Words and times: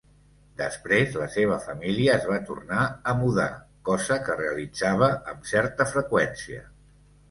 Després 0.61 1.17
la 1.23 1.27
seva 1.33 1.57
família 1.65 2.15
es 2.21 2.25
va 2.31 2.39
tornar 2.49 2.87
a 3.13 3.17
mudar, 3.23 3.47
cosa 3.93 4.21
que 4.27 4.41
realitzava 4.43 5.15
amb 5.35 5.51
certa 5.57 5.93
freqüència. 5.97 6.69